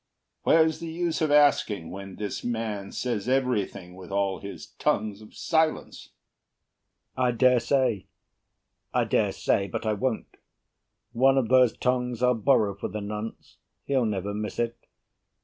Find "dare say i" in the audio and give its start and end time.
7.33-9.03